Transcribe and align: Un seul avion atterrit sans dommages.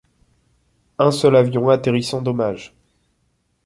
Un 0.97 1.11
seul 1.11 1.35
avion 1.35 1.69
atterrit 1.69 2.01
sans 2.01 2.23
dommages. 2.23 2.73